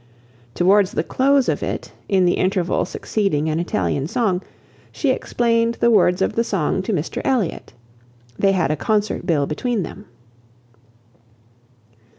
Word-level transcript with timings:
Towards 0.55 0.93
the 0.93 1.03
close 1.03 1.47
of 1.47 1.61
it, 1.61 1.91
in 2.09 2.25
the 2.25 2.33
interval 2.39 2.85
succeeding 2.85 3.47
an 3.49 3.59
Italian 3.59 4.07
song, 4.07 4.41
she 4.91 5.11
explained 5.11 5.75
the 5.75 5.91
words 5.91 6.23
of 6.23 6.33
the 6.33 6.43
song 6.43 6.81
to 6.81 6.91
Mr 6.91 7.21
Elliot. 7.23 7.73
They 8.35 8.53
had 8.53 8.71
a 8.71 8.75
concert 8.75 9.27
bill 9.27 9.45
between 9.45 9.83
them. 9.83 10.05